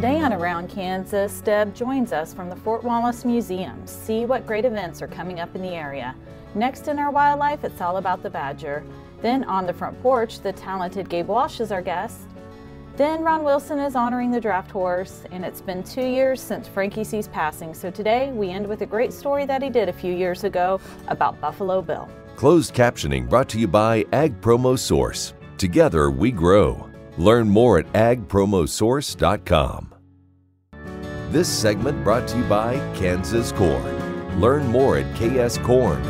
[0.00, 3.86] Today on Around Kansas, Deb joins us from the Fort Wallace Museum.
[3.86, 6.16] See what great events are coming up in the area.
[6.54, 8.82] Next in our wildlife, it's all about the badger.
[9.20, 12.22] Then on the front porch, the talented Gabe Walsh is our guest.
[12.96, 17.04] Then Ron Wilson is honoring the draft horse, and it's been two years since Frankie
[17.04, 17.74] C's passing.
[17.74, 20.80] So today we end with a great story that he did a few years ago
[21.08, 22.08] about Buffalo Bill.
[22.36, 25.34] Closed captioning brought to you by Ag Promo Source.
[25.58, 26.88] Together we grow.
[27.18, 29.90] Learn more at agpromosource.com.
[31.30, 34.40] This segment brought to you by Kansas Corn.
[34.40, 36.00] Learn more at kscorn.com.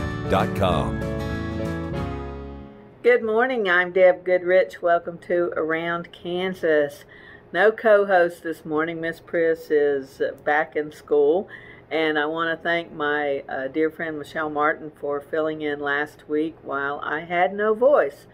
[3.02, 4.80] Good morning, I'm Deb Goodrich.
[4.80, 7.04] Welcome to Around Kansas.
[7.52, 8.98] No co host this morning.
[9.02, 11.50] Miss Pris is back in school.
[11.90, 16.30] And I want to thank my uh, dear friend Michelle Martin for filling in last
[16.30, 18.26] week while I had no voice.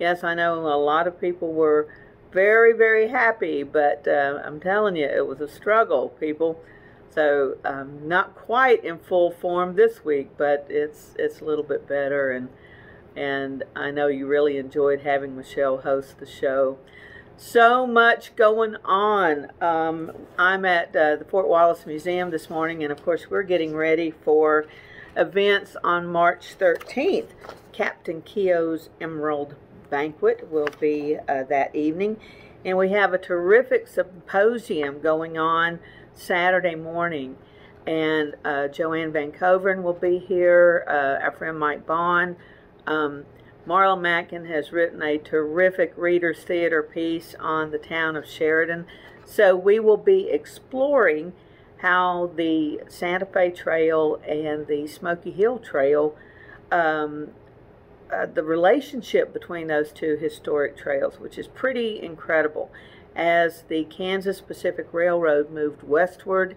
[0.00, 1.86] Yes, I know a lot of people were
[2.32, 6.60] very, very happy, but uh, I'm telling you, it was a struggle, people.
[7.14, 11.86] So um, not quite in full form this week, but it's it's a little bit
[11.86, 12.48] better, and
[13.14, 16.78] and I know you really enjoyed having Michelle host the show.
[17.36, 19.48] So much going on.
[19.60, 23.74] Um, I'm at uh, the Fort Wallace Museum this morning, and of course we're getting
[23.74, 24.66] ready for
[25.14, 27.30] events on March 13th.
[27.72, 29.54] Captain Keogh's Emerald
[29.92, 32.16] banquet will be uh, that evening.
[32.64, 35.78] And we have a terrific symposium going on
[36.14, 37.36] Saturday morning.
[37.86, 42.36] And uh, Joanne VanCoevern will be here, uh, our friend Mike Bond.
[42.86, 43.24] Um,
[43.66, 48.86] Marla Mackin has written a terrific Reader's Theater piece on the town of Sheridan.
[49.24, 51.32] So we will be exploring
[51.78, 56.16] how the Santa Fe Trail and the Smoky Hill Trail
[56.70, 57.28] um,
[58.12, 62.70] uh, the relationship between those two historic trails, which is pretty incredible.
[63.14, 66.56] As the Kansas Pacific Railroad moved westward,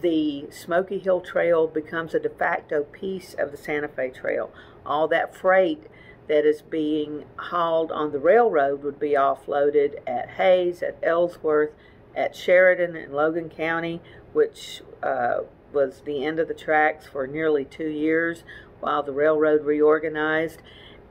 [0.00, 4.52] the Smoky Hill Trail becomes a de facto piece of the Santa Fe Trail.
[4.84, 5.84] All that freight
[6.28, 11.70] that is being hauled on the railroad would be offloaded at Hays, at Ellsworth,
[12.14, 14.00] at Sheridan in Logan County,
[14.32, 15.40] which uh,
[15.76, 18.42] was the end of the tracks for nearly two years
[18.80, 20.60] while the railroad reorganized,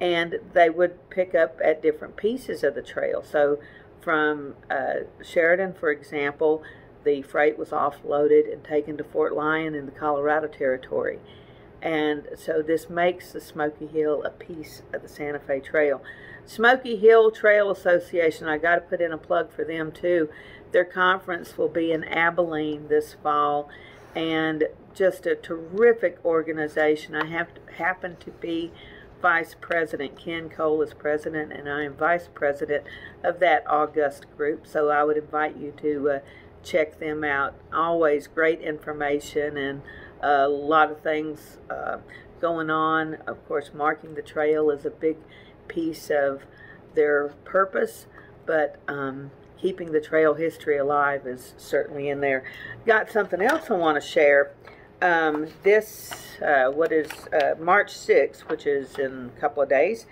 [0.02, 3.24] and they would pick up at different pieces of the trail.
[3.24, 3.60] So
[4.02, 6.64] from uh, Sheridan, for example,
[7.04, 11.20] the freight was offloaded and taken to Fort Lyon in the Colorado Territory.
[11.82, 16.02] And so this makes the Smoky Hill a piece of the Santa Fe Trail.
[16.46, 20.30] Smoky Hill Trail Association, I got to put in a plug for them too.
[20.72, 23.70] Their conference will be in Abilene this fall,
[24.16, 27.16] and just a terrific organization.
[27.16, 28.72] I have to, happen to be
[29.22, 30.18] vice president.
[30.18, 32.86] Ken Cole is president, and I am vice president
[33.24, 34.66] of that august group.
[34.66, 36.20] So I would invite you to uh,
[36.64, 37.56] check them out.
[37.74, 39.82] Always great information and
[40.22, 41.98] a lot of things uh,
[42.40, 43.16] going on.
[43.28, 45.18] Of course, marking the trail is a big
[45.68, 46.44] piece of
[46.96, 48.08] their purpose,
[48.46, 52.44] but um, keeping the trail history alive is certainly in there.
[52.86, 54.52] Got something else I want to share
[55.02, 60.06] um, this, uh, what is uh, March 6th, which is in a couple of days,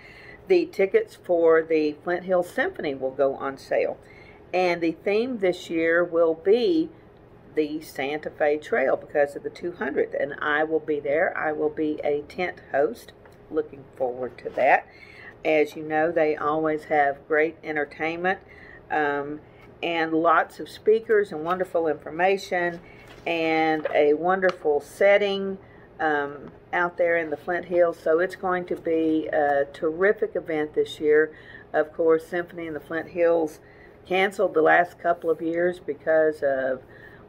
[0.48, 3.98] the tickets for the Flint Hill Symphony will go on sale.
[4.52, 6.90] And the theme this year will be
[7.54, 10.20] the Santa Fe Trail because of the 200th.
[10.20, 11.36] And I will be there.
[11.36, 13.12] I will be a tent host.
[13.50, 14.86] Looking forward to that.
[15.44, 18.40] As you know, they always have great entertainment
[18.94, 19.40] um,
[19.82, 22.80] and lots of speakers and wonderful information
[23.26, 25.58] and a wonderful setting
[26.00, 27.98] um, out there in the Flint Hills.
[28.02, 31.34] So it's going to be a terrific event this year.
[31.72, 33.60] Of course, Symphony in the Flint Hills
[34.06, 36.82] canceled the last couple of years because of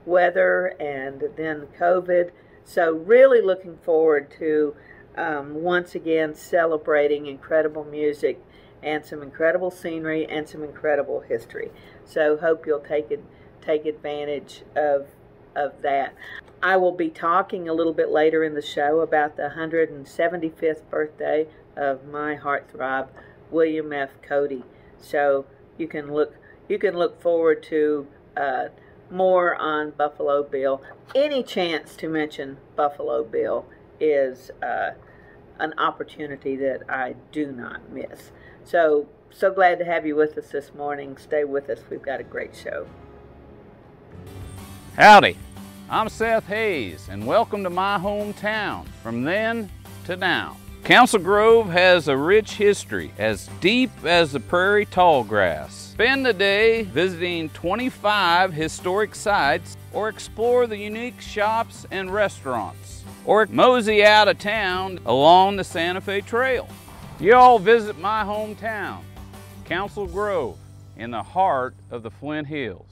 [0.06, 2.32] weather and then COVID.
[2.64, 4.76] So really looking forward to
[5.18, 8.42] um, once again celebrating incredible music
[8.86, 11.72] and some incredible scenery and some incredible history.
[12.06, 13.24] So hope you'll take it,
[13.62, 15.08] take advantage of
[15.56, 16.14] of that.
[16.62, 21.48] I will be talking a little bit later in the show about the 175th birthday
[21.78, 23.08] of my heartthrob,
[23.52, 24.10] William F.
[24.22, 24.64] Cody.
[25.00, 25.46] So
[25.78, 26.36] you can look
[26.68, 28.68] you can look forward to uh,
[29.12, 30.82] more on Buffalo Bill.
[31.14, 33.66] Any chance to mention Buffalo Bill
[34.00, 34.92] is uh,
[35.60, 38.32] an opportunity that I do not miss.
[38.66, 41.18] So so glad to have you with us this morning.
[41.18, 41.82] Stay with us.
[41.92, 42.88] We've got a great show.
[44.96, 45.38] Howdy,
[45.88, 49.70] I'm Seth Hayes, and welcome to my hometown, from then
[50.06, 50.58] to now.
[50.84, 55.76] Council Grove has a rich history as deep as the prairie tall grass.
[55.76, 63.46] Spend the day visiting 25 historic sites or explore the unique shops and restaurants or
[63.48, 66.68] mosey out of town along the Santa Fe Trail.
[67.20, 69.02] You all visit my hometown,
[69.64, 70.58] Council Grove,
[70.98, 72.86] in the heart of the Flint Hills.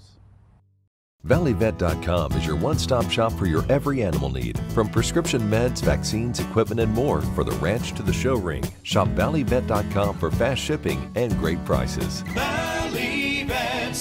[1.27, 6.39] ValleyVet.com is your one stop shop for your every animal need, from prescription meds, vaccines,
[6.39, 8.63] equipment, and more for the ranch to the show ring.
[8.83, 12.21] Shop ValleyVet.com for fast shipping and great prices.
[12.33, 13.95] Valley Vet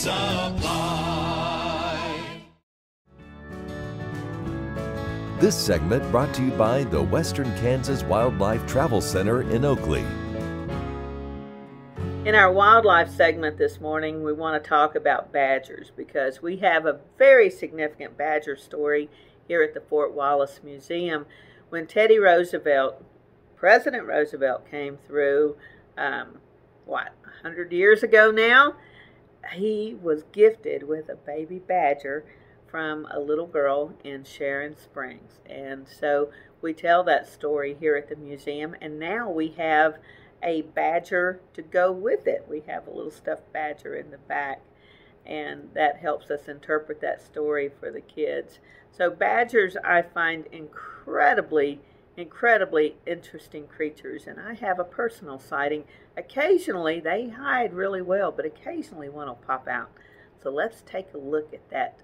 [5.42, 10.04] This segment brought to you by the Western Kansas Wildlife Travel Center in Oakley.
[12.24, 16.86] In our wildlife segment this morning, we want to talk about badgers because we have
[16.86, 19.10] a very significant badger story
[19.48, 21.26] here at the Fort Wallace Museum.
[21.70, 23.02] When Teddy Roosevelt,
[23.56, 25.56] President Roosevelt, came through,
[25.98, 26.38] um,
[26.84, 28.76] what, 100 years ago now,
[29.54, 32.24] he was gifted with a baby badger
[32.72, 35.40] from a little girl in Sharon Springs.
[35.44, 36.30] And so
[36.62, 39.98] we tell that story here at the museum, and now we have
[40.42, 42.46] a badger to go with it.
[42.48, 44.62] We have a little stuffed badger in the back,
[45.26, 48.58] and that helps us interpret that story for the kids.
[48.90, 51.78] So, badgers I find incredibly,
[52.16, 55.84] incredibly interesting creatures, and I have a personal sighting.
[56.16, 59.90] Occasionally, they hide really well, but occasionally one will pop out.
[60.42, 61.98] So, let's take a look at that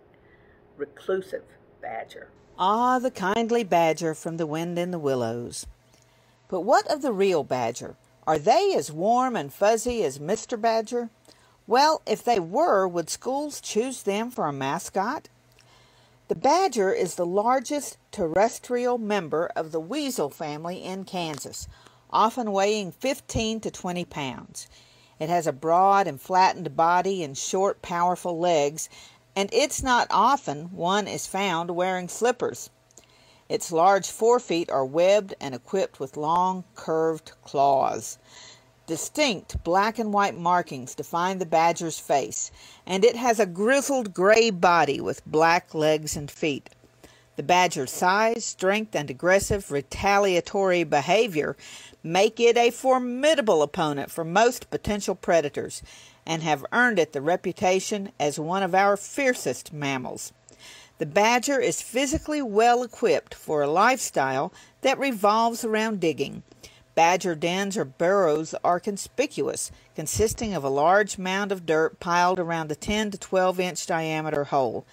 [0.78, 1.42] reclusive
[1.82, 2.30] badger.
[2.58, 5.66] Ah, the kindly badger from the wind in the willows.
[6.48, 7.96] But what of the real badger?
[8.26, 10.60] Are they as warm and fuzzy as Mr.
[10.60, 11.10] Badger?
[11.66, 15.28] Well, if they were, would schools choose them for a mascot?
[16.28, 21.68] The badger is the largest terrestrial member of the weasel family in Kansas,
[22.10, 24.68] often weighing 15 to 20 pounds.
[25.18, 28.88] It has a broad and flattened body and short, powerful legs,
[29.38, 32.70] and it's not often one is found wearing slippers.
[33.48, 38.18] Its large forefeet are webbed and equipped with long, curved claws.
[38.88, 42.50] Distinct black and white markings define the badger's face,
[42.84, 46.70] and it has a grizzled gray body with black legs and feet.
[47.36, 51.56] The badger's size, strength, and aggressive retaliatory behavior
[52.02, 55.80] make it a formidable opponent for most potential predators
[56.28, 60.32] and have earned it the reputation as one of our fiercest mammals.
[60.98, 64.52] The badger is physically well equipped for a lifestyle
[64.82, 66.42] that revolves around digging.
[66.94, 72.70] Badger dens or burrows are conspicuous, consisting of a large mound of dirt piled around
[72.70, 74.84] a 10 to 12 inch diameter hole.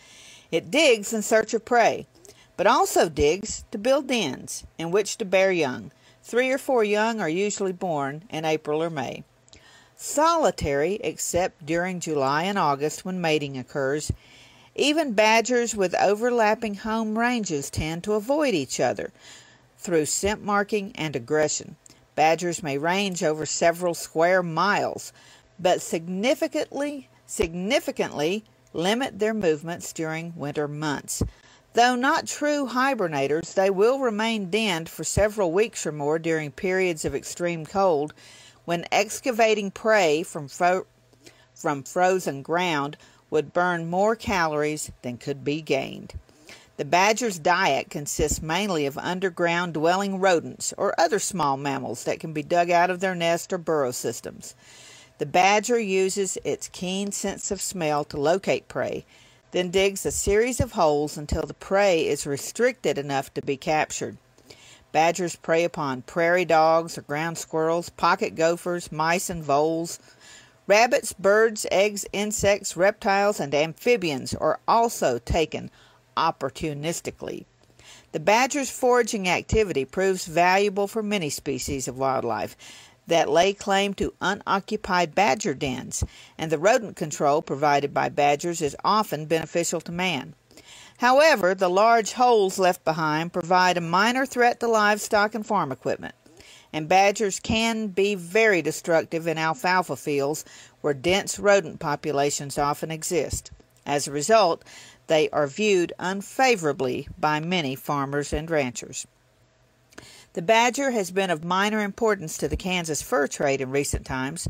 [0.52, 2.06] It digs in search of prey,
[2.56, 5.92] but also digs to build dens in which to bear young.
[6.24, 9.24] Three or four young are usually born in April or May.
[9.98, 14.12] Solitary, except during July and August when mating occurs,
[14.76, 19.14] even badgers with overlapping home ranges tend to avoid each other
[19.78, 21.78] through scent marking and aggression.
[22.14, 25.14] Badgers may range over several square miles,
[25.58, 31.24] but significantly significantly limit their movements during winter months.
[31.74, 37.06] Though not true hibernators, they will remain denned for several weeks or more during periods
[37.06, 38.14] of extreme cold
[38.66, 40.86] when excavating prey from, fro-
[41.54, 42.98] from frozen ground
[43.30, 46.14] would burn more calories than could be gained.
[46.78, 52.34] The badger's diet consists mainly of underground dwelling rodents or other small mammals that can
[52.34, 54.56] be dug out of their nest or burrow systems.
[55.18, 59.06] The badger uses its keen sense of smell to locate prey,
[59.52, 64.18] then digs a series of holes until the prey is restricted enough to be captured.
[64.96, 70.00] Badgers prey upon prairie dogs or ground squirrels, pocket gophers, mice, and voles.
[70.68, 75.70] Rabbits, birds, eggs, insects, reptiles, and amphibians are also taken
[76.16, 77.44] opportunistically.
[78.14, 82.56] The badger's foraging activity proves valuable for many species of wildlife
[83.06, 86.06] that lay claim to unoccupied badger dens,
[86.38, 90.36] and the rodent control provided by badgers is often beneficial to man.
[90.98, 96.16] However, the large holes left behind provide a minor threat to livestock and farm equipment
[96.76, 100.44] and badgers can be very destructive in alfalfa fields
[100.82, 103.50] where dense rodent populations often exist.
[103.86, 104.62] As a result,
[105.08, 109.08] they are viewed unfavorably by many farmers and ranchers.
[110.34, 114.46] The badger has been of minor importance to the Kansas fur trade in recent times,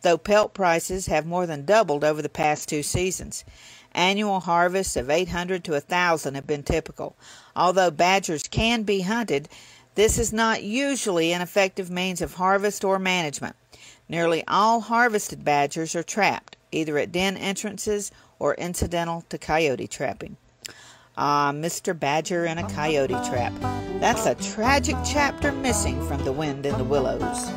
[0.00, 3.44] though pelt prices have more than doubled over the past two seasons.
[3.96, 7.16] Annual harvests of 800 to 1,000 have been typical.
[7.56, 9.48] Although badgers can be hunted,
[9.96, 13.56] This is not usually an effective means of harvest or management.
[14.10, 20.36] Nearly all harvested badgers are trapped, either at den entrances or incidental to coyote trapping.
[21.16, 21.98] Ah, Mr.
[21.98, 23.54] Badger in a coyote trap.
[23.98, 27.50] That's a tragic chapter missing from The Wind in the Willows.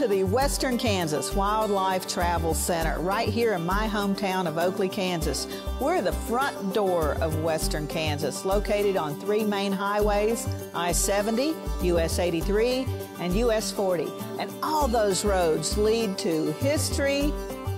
[0.00, 5.46] To the Western Kansas Wildlife Travel Center, right here in my hometown of Oakley, Kansas.
[5.78, 12.18] We're the front door of Western Kansas, located on three main highways I 70, US
[12.18, 12.86] 83,
[13.20, 14.08] and US 40.
[14.38, 17.30] And all those roads lead to history,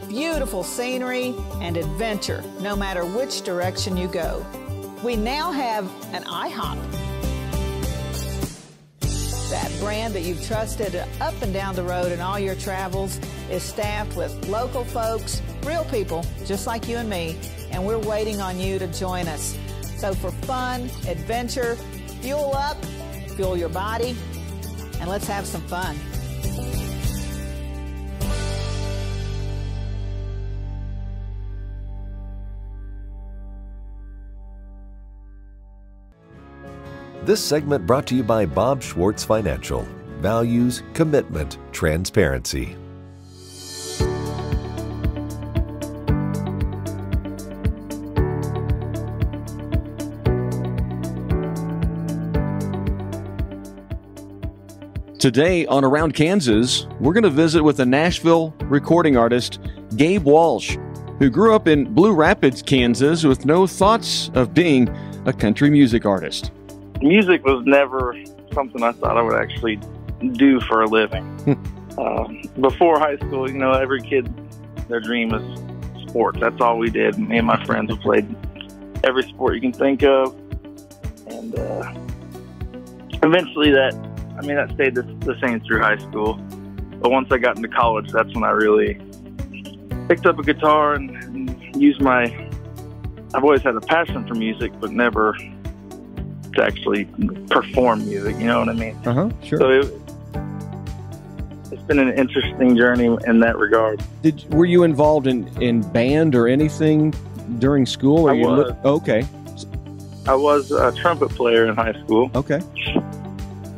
[0.07, 4.47] beautiful scenery, and adventure, no matter which direction you go.
[5.02, 7.01] We now have an IHOP
[9.52, 13.62] that brand that you've trusted up and down the road in all your travels is
[13.62, 17.37] staffed with local folks, real people, just like you and me,
[17.71, 19.59] and we're waiting on you to join us.
[19.99, 21.76] So for fun, adventure,
[22.23, 22.82] fuel up,
[23.37, 24.16] fuel your body,
[25.00, 25.99] and let's have some fun.
[37.25, 39.87] This segment brought to you by Bob Swartz Financial.
[40.19, 42.76] Values, commitment, transparency.
[55.21, 59.61] Today on Around Kansas, we're going to visit with a Nashville recording artist,
[59.95, 60.76] Gabe Walsh,
[61.21, 64.88] who grew up in Blue Rapids, Kansas, with no thoughts of being
[65.25, 66.50] a country music artist
[67.02, 68.16] music was never
[68.52, 69.78] something I thought I would actually
[70.32, 71.25] do for a living.
[71.99, 72.28] uh,
[72.61, 74.32] before high school, you know, every kid,
[74.88, 76.38] their dream is sports.
[76.40, 77.18] That's all we did.
[77.18, 78.26] Me and my friends have played
[79.04, 80.35] every sport you can think of.
[81.26, 81.92] And uh,
[83.23, 83.94] eventually that,
[84.38, 86.35] I mean, that stayed the, the same through high school.
[87.00, 89.00] But once I got into college, that's when I really
[90.09, 92.25] picked up a guitar and, and used my,
[93.35, 95.37] I've always had a passion for music, but never
[96.54, 97.04] to actually
[97.49, 98.37] perform music.
[98.38, 98.97] You know what I mean?
[99.04, 99.30] Uh huh.
[99.42, 99.59] Sure.
[99.59, 99.92] So it,
[101.73, 104.02] it's been an interesting journey in that regard.
[104.23, 107.12] Did were you involved in in band or anything
[107.59, 108.28] during school?
[108.28, 108.68] Or I you was.
[108.68, 109.26] Look, okay.
[110.26, 112.30] I was a trumpet player in high school.
[112.35, 112.61] Okay.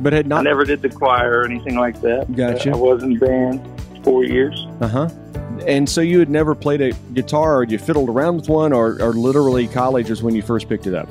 [0.01, 0.41] But had not.
[0.41, 2.35] I never did the choir or anything like that.
[2.35, 2.73] Gotcha.
[2.73, 3.63] I was in band
[4.05, 4.67] four years.
[4.81, 5.09] Uh huh.
[5.67, 9.01] And so you had never played a guitar, or you fiddled around with one, or,
[9.01, 11.09] or literally college is when you first picked it up.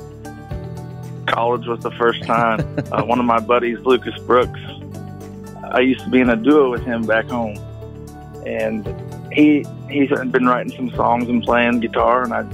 [1.34, 2.60] College was the first time.
[2.92, 4.60] uh, one of my buddies, Lucas Brooks,
[5.72, 7.56] I used to be in a duo with him back home,
[8.46, 8.86] and
[9.32, 12.44] he he's been writing some songs and playing guitar, and I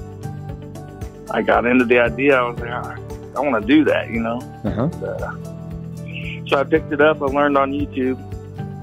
[1.33, 2.37] I got into the idea.
[2.37, 2.97] I was like, I,
[3.37, 4.39] I want to do that, you know.
[4.65, 4.85] Uh-huh.
[5.05, 7.23] Uh, so I picked it up.
[7.23, 8.19] I learned on YouTube.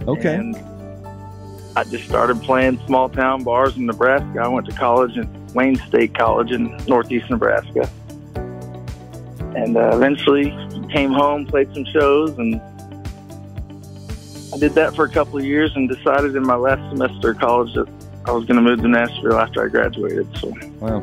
[0.07, 0.35] Okay.
[0.35, 0.55] And
[1.75, 4.39] I just started playing small town bars in Nebraska.
[4.39, 7.89] I went to college at Wayne State College in northeast Nebraska.
[9.57, 10.51] And uh, eventually
[10.93, 12.61] came home, played some shows, and
[14.53, 17.39] I did that for a couple of years and decided in my last semester of
[17.39, 17.87] college that
[18.25, 20.27] I was going to move to Nashville after I graduated.
[20.37, 20.99] So, Wow.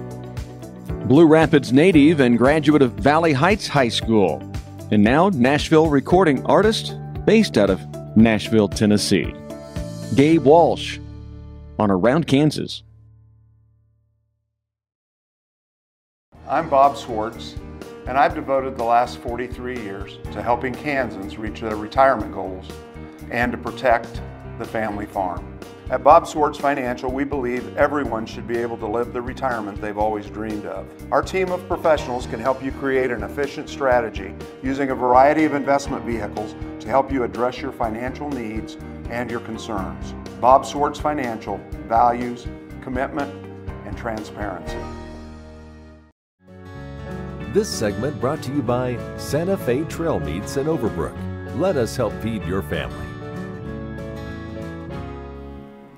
[1.07, 4.41] Blue Rapids native and graduate of Valley Heights High School,
[4.93, 6.95] and now Nashville recording artist
[7.25, 7.81] based out of
[8.17, 9.35] Nashville, Tennessee.
[10.15, 11.01] Gabe Walsh
[11.81, 12.85] on Around Kansas.
[16.49, 17.57] I'm Bob Swartz,
[18.07, 22.67] and I've devoted the last 43 years to helping Kansans reach their retirement goals
[23.31, 24.21] and to protect
[24.59, 25.59] the family farm.
[25.91, 29.99] At Bob Swartz Financial, we believe everyone should be able to live the retirement they've
[29.99, 30.87] always dreamed of.
[31.13, 35.53] Our team of professionals can help you create an efficient strategy using a variety of
[35.53, 38.79] investment vehicles to help you address your financial needs
[39.11, 40.15] and your concerns.
[40.41, 42.47] Bob Swartz Financial values,
[42.83, 43.31] commitment,
[43.85, 44.79] and transparency.
[47.55, 51.17] This segment brought to you by Santa Fe Trail Meats in Overbrook.
[51.57, 53.07] Let us help feed your family.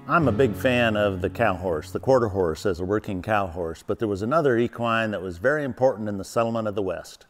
[0.06, 3.46] I'm a big fan of the cow horse, the quarter horse as a working cow
[3.46, 6.82] horse, but there was another equine that was very important in the settlement of the
[6.82, 7.24] West.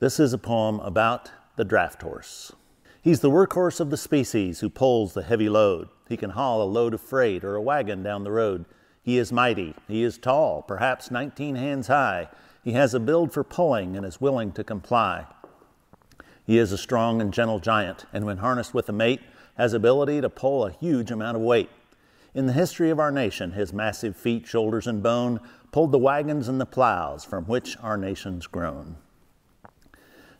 [0.00, 2.50] This is a poem about the draft horse.
[3.00, 5.88] He's the workhorse of the species who pulls the heavy load.
[6.08, 8.64] He can haul a load of freight or a wagon down the road.
[9.04, 9.76] He is mighty.
[9.86, 12.28] He is tall, perhaps 19 hands high.
[12.66, 15.26] He has a build for pulling and is willing to comply.
[16.44, 19.20] He is a strong and gentle giant, and when harnessed with a mate,
[19.56, 21.70] has ability to pull a huge amount of weight.
[22.34, 25.38] In the history of our nation, his massive feet, shoulders, and bone
[25.70, 28.96] pulled the wagons and the plows from which our nation's grown.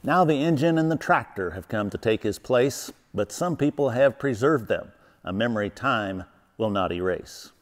[0.02, 3.90] Now the engine and the tractor have come to take his place, but some people
[3.90, 4.90] have preserved them,
[5.22, 6.24] a memory time
[6.58, 7.52] will not erase.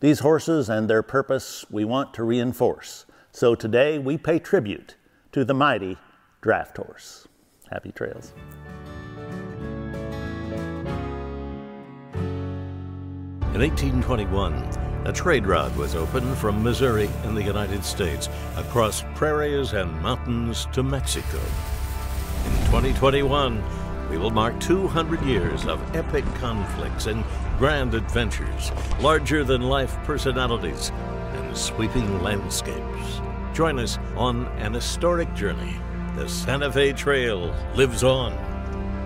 [0.00, 3.06] These horses and their purpose we want to reinforce.
[3.34, 4.96] So today we pay tribute
[5.32, 5.96] to the mighty
[6.42, 7.26] draft horse.
[7.70, 8.34] Happy trails.
[13.54, 14.52] In 1821,
[15.06, 20.66] a trade route was opened from Missouri in the United States across prairies and mountains
[20.72, 21.38] to Mexico.
[22.44, 23.62] In 2021,
[24.10, 27.24] we will mark 200 years of epic conflicts and
[27.56, 28.70] grand adventures,
[29.00, 30.92] larger than life personalities,
[31.54, 33.20] sweeping landscapes.
[33.52, 35.76] Join us on an historic journey.
[36.16, 38.32] The Santa Fe Trail lives on.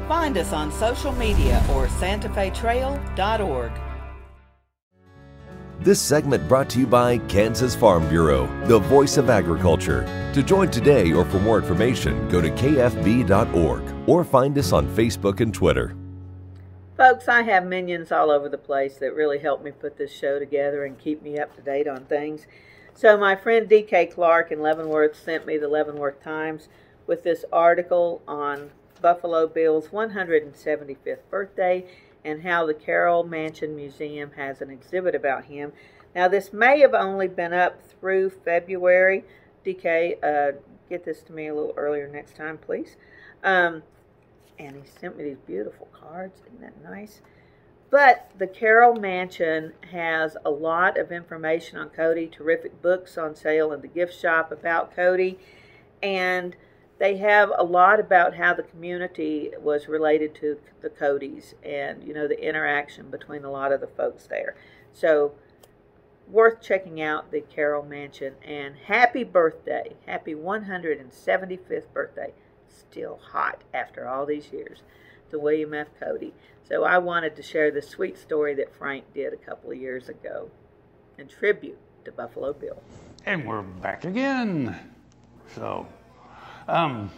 [0.08, 3.72] Find us on social media or santafetrail.org.
[5.80, 10.30] This segment brought to you by Kansas Farm Bureau, the voice of agriculture.
[10.32, 15.40] To join today or for more information, go to kfb.org or find us on Facebook
[15.40, 15.94] and Twitter.
[16.96, 20.38] Folks, I have minions all over the place that really help me put this show
[20.38, 22.46] together and keep me up to date on things.
[22.94, 26.68] So, my friend DK Clark in Leavenworth sent me the Leavenworth Times
[27.06, 28.70] with this article on
[29.02, 31.84] Buffalo Bill's 175th birthday
[32.24, 35.74] and how the Carroll Mansion Museum has an exhibit about him.
[36.14, 39.22] Now, this may have only been up through February.
[39.66, 40.56] DK, uh,
[40.88, 42.96] get this to me a little earlier next time, please.
[43.44, 43.82] Um,
[44.58, 46.40] and he sent me these beautiful cards.
[46.46, 47.20] Isn't that nice?
[47.90, 53.72] But the Carroll Mansion has a lot of information on Cody, terrific books on sale
[53.72, 55.38] in the gift shop about Cody,
[56.02, 56.56] and
[56.98, 62.14] they have a lot about how the community was related to the Codys and you
[62.14, 64.56] know the interaction between a lot of the folks there.
[64.92, 65.32] So
[66.28, 72.32] worth checking out the Carroll Mansion and happy birthday, happy 175th birthday,
[72.90, 74.82] still hot after all these years
[75.30, 75.88] to William F.
[76.00, 76.32] Cody.
[76.68, 80.08] So I wanted to share the sweet story that Frank did a couple of years
[80.08, 80.50] ago
[81.18, 82.82] in tribute to Buffalo Bill.
[83.24, 84.76] And we're back again.
[85.54, 85.86] So
[86.68, 87.10] um,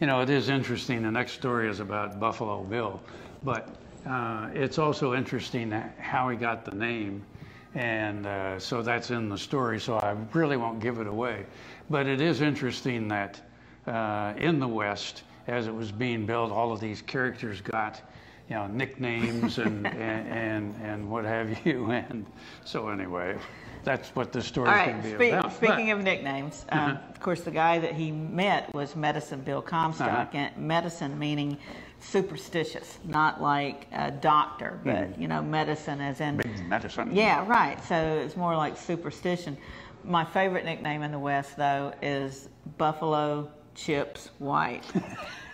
[0.00, 1.02] you know, it is interesting.
[1.02, 3.00] The next story is about Buffalo Bill,
[3.42, 3.68] but
[4.06, 7.24] uh, it's also interesting how he got the name.
[7.74, 11.46] And uh, so that's in the story, so I really won't give it away.
[11.90, 13.40] But it is interesting that
[13.86, 18.00] uh, in the West, as it was being built, all of these characters got
[18.48, 21.90] you know, nicknames and, and, and, and, what have you.
[21.90, 22.26] And
[22.64, 23.36] so anyway,
[23.84, 25.52] that's what the story is going to be spe- about.
[25.54, 26.98] Speaking but, of nicknames, um, uh-huh.
[27.10, 30.36] of course, the guy that he met was Medicine Bill Comstock, uh-huh.
[30.36, 31.56] and medicine meaning
[32.00, 35.20] superstitious, not like a doctor, but mm.
[35.20, 37.14] you know, medicine as in Big medicine.
[37.14, 37.82] Yeah, right.
[37.84, 39.56] So it's more like superstition.
[40.04, 44.84] My favorite nickname in the West, though, is Buffalo Chips White.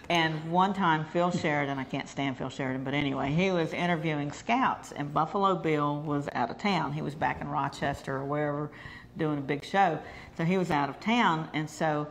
[0.08, 4.32] And one time, Phil Sheridan, I can't stand Phil Sheridan, but anyway, he was interviewing
[4.32, 6.92] scouts, and Buffalo Bill was out of town.
[6.92, 8.70] He was back in Rochester or wherever
[9.16, 10.00] doing a big show.
[10.36, 12.08] So he was out of town, and so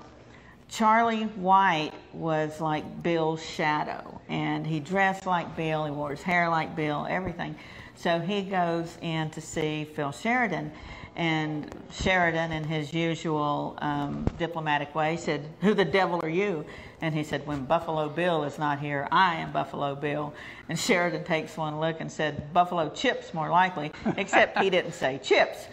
[0.69, 6.47] Charlie White was like Bill's shadow, and he dressed like Bill, he wore his hair
[6.47, 7.55] like Bill, everything.
[7.95, 10.71] So he goes in to see Phil Sheridan,
[11.19, 16.63] and Sheridan, in his usual um, diplomatic way, said, Who the devil are you?
[17.01, 20.33] And he said, When Buffalo Bill is not here, I am Buffalo Bill.
[20.69, 25.19] And Sheridan takes one look and said, Buffalo Chips, more likely, except he didn't say
[25.21, 25.67] chips.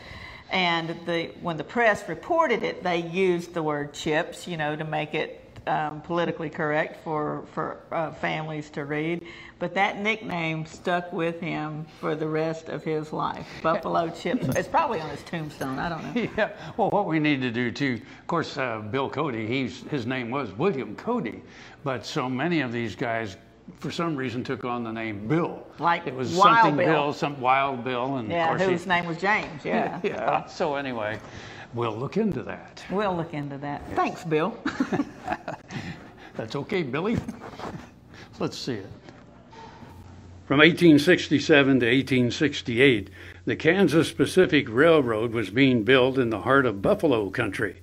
[0.51, 4.85] And the, when the press reported it, they used the word chips, you know, to
[4.85, 9.25] make it um, politically correct for, for uh, families to read.
[9.59, 13.47] But that nickname stuck with him for the rest of his life.
[13.63, 14.49] Buffalo Chips.
[14.57, 15.79] It's probably on his tombstone.
[15.79, 16.31] I don't know.
[16.37, 16.51] Yeah.
[16.77, 20.31] Well, what we need to do too, of course, uh, Bill Cody, he's, his name
[20.31, 21.43] was William Cody.
[21.85, 23.37] But so many of these guys
[23.79, 25.67] for some reason took on the name Bill.
[25.79, 27.05] Like it was Wild something Bill.
[27.05, 29.65] Bill, some Wild Bill, and yeah, of course whose he, name was James.
[29.65, 30.01] Yeah.
[30.05, 30.47] yeah.
[30.47, 31.19] So anyway,
[31.75, 32.85] we'll look into that.
[32.91, 33.83] We'll look into that.
[33.89, 33.97] Yes.
[33.97, 34.57] Thanks, Bill.
[36.37, 37.17] That's okay, Billy.
[38.39, 38.91] Let's see it.
[40.47, 43.11] From 1867 to 1868,
[43.47, 47.83] the Kansas Pacific Railroad was being built in the heart of buffalo country.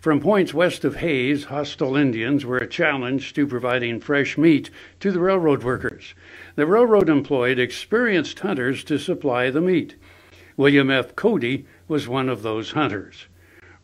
[0.00, 5.12] From points west of Hays, hostile Indians were a challenge to providing fresh meat to
[5.12, 6.14] the railroad workers.
[6.56, 9.94] The railroad employed experienced hunters to supply the meat.
[10.56, 11.14] William F.
[11.14, 13.26] Cody was one of those hunters.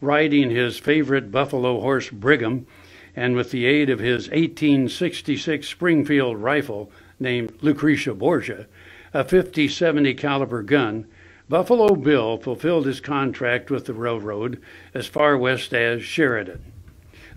[0.00, 2.66] Riding his favorite buffalo horse Brigham,
[3.14, 6.90] and with the aid of his 1866 Springfield rifle
[7.20, 8.66] named Lucretia Borgia,
[9.12, 11.06] a 50-70 caliber gun,
[11.50, 14.58] Buffalo Bill fulfilled his contract with the railroad
[14.94, 16.62] as far west as Sheridan.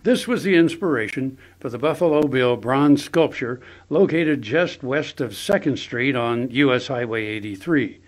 [0.04, 5.78] This was the inspiration for the Buffalo Bill bronze sculpture located just west of 2nd
[5.78, 8.00] Street on US Highway 83.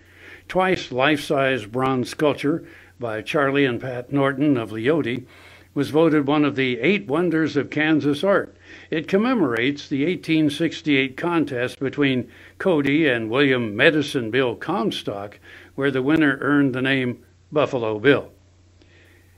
[0.48, 2.64] Twice life size bronze sculpture
[3.00, 5.26] by Charlie and Pat Norton of Leoti
[5.74, 8.56] was voted one of the eight wonders of Kansas art.
[8.90, 15.40] It commemorates the 1868 contest between Cody and William Medicine Bill Comstock,
[15.74, 18.30] where the winner earned the name Buffalo Bill.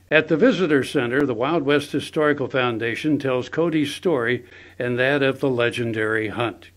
[0.09, 4.45] At the Visitor Center, the Wild West Historical Foundation tells Cody's story
[4.79, 6.69] and that of the legendary hunt.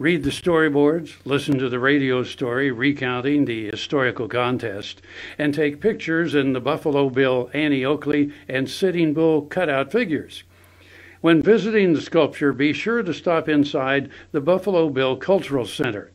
[0.00, 5.02] Read the storyboards, listen to the radio story recounting the historical contest,
[5.36, 10.44] and take pictures in the Buffalo Bill, Annie Oakley, and Sitting Bull cutout figures.
[11.20, 16.12] When visiting the sculpture, be sure to stop inside the Buffalo Bill Cultural Center.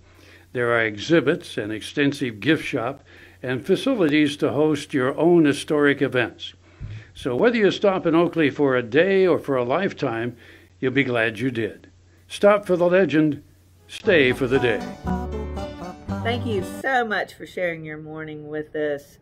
[0.54, 3.04] There are exhibits, an extensive gift shop,
[3.41, 6.54] and facilities to host your own historic events.
[7.13, 10.38] So whether you stop in Oakley for a day or for a lifetime,
[10.80, 11.89] you'll be glad you did.
[12.30, 13.43] Stop for the legend,
[13.88, 14.82] stay for the day.
[16.24, 19.17] Thank you so much for sharing your morning with us.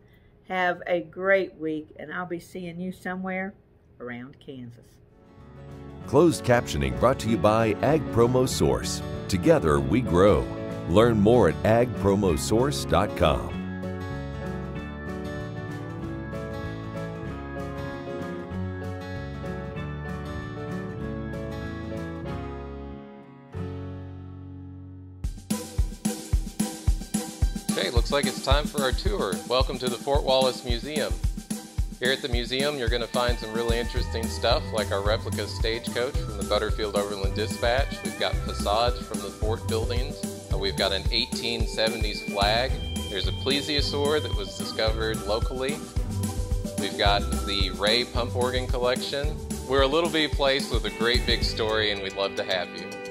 [0.48, 3.54] Have a great week, and I'll be seeing you somewhere
[4.00, 4.86] around Kansas.
[6.06, 9.02] Closed captioning brought to you by Ag Promo Source.
[9.28, 10.46] Together we grow.
[10.88, 13.61] Learn more at agpromosource.com.
[28.12, 29.32] looks like it's time for our tour.
[29.48, 31.14] Welcome to the Fort Wallace Museum.
[31.98, 35.48] Here at the museum, you're going to find some really interesting stuff like our replica
[35.48, 38.02] stagecoach from the Butterfield Overland Dispatch.
[38.04, 40.22] We've got facades from the fort buildings.
[40.52, 42.70] Uh, we've got an 1870s flag.
[43.08, 45.78] There's a plesiosaur that was discovered locally.
[46.80, 49.34] We've got the Ray pump organ collection.
[49.66, 52.68] We're a little bitty place with a great big story and we'd love to have
[52.76, 53.01] you.